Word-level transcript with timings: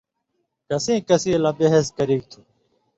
کسیں 0.67 0.99
کسیں 1.07 1.37
لہ 1.43 1.51
بہز 1.57 1.85
کیریۡ 1.95 2.25
تُھو 2.29 2.39